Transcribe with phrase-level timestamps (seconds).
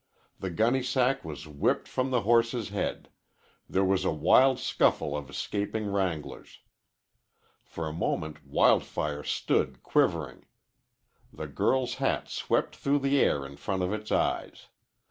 [0.39, 3.09] The gunny sack was whipped from the horse's head.
[3.69, 6.61] There was a wild scuffle of escaping wranglers.
[7.63, 10.47] For a moment Wild Fire stood quivering.
[11.31, 14.69] The girl's hat swept through the air in front of its eyes.